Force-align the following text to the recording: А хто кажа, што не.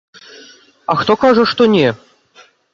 А 0.93 0.95
хто 1.03 1.13
кажа, 1.25 1.43
што 1.53 1.71
не. 1.77 1.87